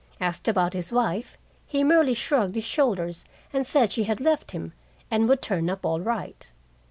Asked 0.19 0.47
about 0.47 0.73
his 0.73 0.91
wife, 0.91 1.37
he 1.67 1.83
merely 1.83 2.15
shrugged 2.15 2.55
his 2.55 2.63
shoulders 2.63 3.23
and 3.53 3.67
said 3.67 3.91
she 3.91 4.05
had 4.05 4.19
left 4.19 4.49
him, 4.49 4.73
and 5.11 5.29
would 5.29 5.43
turn 5.43 5.69
up 5.69 5.85
all 5.85 5.99
right. 6.01 6.51